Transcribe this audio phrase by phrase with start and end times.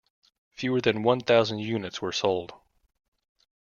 [0.49, 2.53] Fewer than one thousand units were sold.